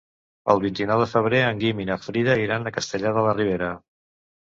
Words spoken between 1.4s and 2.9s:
en Guim i na Frida iran a